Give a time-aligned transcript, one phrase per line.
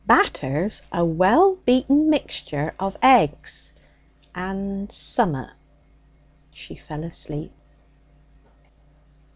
[0.07, 3.71] Batter's a well beaten mixture of eggs
[4.33, 5.53] and summat.'
[6.51, 7.53] She fell asleep.